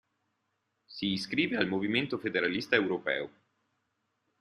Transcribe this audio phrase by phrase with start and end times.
[0.87, 3.29] Si iscrive al Movimento Federalista Europeo.